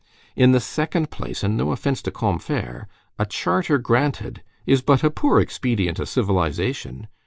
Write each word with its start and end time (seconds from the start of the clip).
In 0.35 0.51
the 0.51 0.59
second 0.59 1.11
place, 1.11 1.43
and 1.43 1.55
no 1.55 1.71
offence 1.71 2.01
to 2.01 2.09
Combeferre, 2.11 2.87
a 3.19 3.25
charter 3.27 3.77
granted 3.77 4.41
is 4.65 4.81
but 4.81 5.03
a 5.03 5.11
poor 5.11 5.39
expedient 5.39 5.99
of 5.99 6.09
civilization. 6.09 7.07